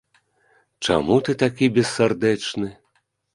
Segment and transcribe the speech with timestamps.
[0.87, 2.73] Чаму ты такі бессардэчны?